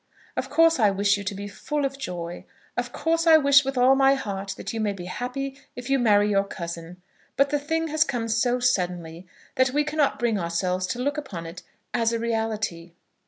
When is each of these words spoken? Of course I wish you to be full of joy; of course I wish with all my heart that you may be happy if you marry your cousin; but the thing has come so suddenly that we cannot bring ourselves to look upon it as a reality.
Of 0.35 0.49
course 0.49 0.79
I 0.79 0.89
wish 0.89 1.15
you 1.15 1.23
to 1.23 1.35
be 1.35 1.47
full 1.47 1.85
of 1.85 1.99
joy; 1.99 2.45
of 2.75 2.91
course 2.91 3.27
I 3.27 3.37
wish 3.37 3.63
with 3.63 3.77
all 3.77 3.93
my 3.95 4.15
heart 4.15 4.55
that 4.57 4.73
you 4.73 4.79
may 4.79 4.93
be 4.93 5.05
happy 5.05 5.61
if 5.75 5.91
you 5.91 5.99
marry 5.99 6.27
your 6.27 6.43
cousin; 6.43 6.99
but 7.37 7.51
the 7.51 7.59
thing 7.59 7.89
has 7.89 8.03
come 8.03 8.27
so 8.27 8.59
suddenly 8.59 9.27
that 9.57 9.69
we 9.69 9.83
cannot 9.83 10.17
bring 10.17 10.39
ourselves 10.39 10.87
to 10.87 10.99
look 10.99 11.19
upon 11.19 11.45
it 11.45 11.61
as 11.93 12.11
a 12.13 12.17
reality. 12.17 12.93